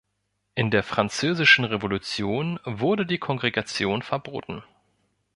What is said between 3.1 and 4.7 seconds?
Kongregation verboten.